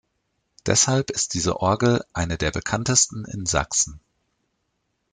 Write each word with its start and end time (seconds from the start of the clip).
Deshalb 0.65 1.11
ist 1.11 1.35
diese 1.35 1.59
Orgel 1.59 2.03
eine 2.11 2.39
der 2.39 2.49
bekanntesten 2.49 3.23
in 3.23 3.45
Sachsen. 3.45 3.99